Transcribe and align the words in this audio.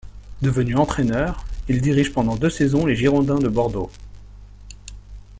Devenu 0.41 0.75
entraîneur, 0.77 1.45
il 1.69 1.79
dirige 1.79 2.11
pendant 2.11 2.35
deux 2.35 2.49
saisons 2.49 2.87
les 2.87 2.95
Girondins 2.95 3.37
de 3.37 3.47
Bordeaux. 3.47 3.91